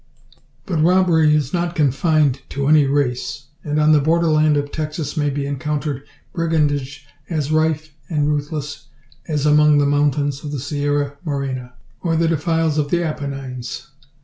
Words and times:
But 0.65 0.81
robbery 0.81 1.35
is 1.35 1.53
not 1.53 1.75
confined 1.75 2.41
to 2.49 2.67
any 2.67 2.87
race; 2.87 3.49
and 3.63 3.79
on 3.79 3.91
the 3.91 4.01
borderland 4.01 4.57
of 4.57 4.71
Texas 4.71 5.15
may 5.15 5.29
be 5.29 5.45
encountered 5.45 6.01
brigandage 6.33 7.05
as 7.29 7.51
rife 7.51 7.93
and 8.09 8.27
ruthless 8.27 8.87
as 9.27 9.45
among 9.45 9.77
the 9.77 9.85
mountains 9.85 10.43
of 10.43 10.51
the 10.51 10.59
Sierra 10.59 11.17
Morena, 11.23 11.75
or 12.01 12.15
the 12.15 12.27
defiles 12.27 12.79
of 12.79 12.89
the 12.89 13.03
Appenines. 13.03 13.89